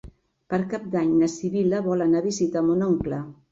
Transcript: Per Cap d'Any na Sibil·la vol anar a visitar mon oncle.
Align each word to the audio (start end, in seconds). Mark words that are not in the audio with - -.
Per 0.53 0.59
Cap 0.71 0.87
d'Any 0.95 1.11
na 1.19 1.29
Sibil·la 1.35 1.83
vol 1.91 2.03
anar 2.07 2.25
a 2.25 2.29
visitar 2.31 2.67
mon 2.73 2.85
oncle. 2.91 3.25